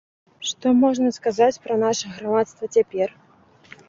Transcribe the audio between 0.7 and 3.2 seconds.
можна сказаць пра наша грамадства цяпер?